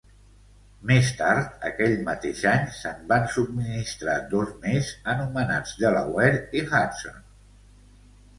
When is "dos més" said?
4.33-4.91